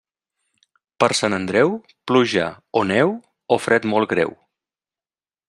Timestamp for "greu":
4.17-4.35